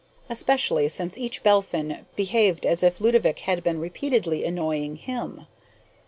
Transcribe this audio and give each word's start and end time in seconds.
Especially 0.31 0.89
since 0.89 1.15
each 1.15 1.43
Belphin 1.43 2.07
behaved 2.15 2.65
as 2.65 2.81
if 2.81 2.99
Ludovick 2.99 3.37
had 3.41 3.61
been 3.61 3.79
repeatedly 3.79 4.43
annoying 4.43 4.95
him. 4.95 5.45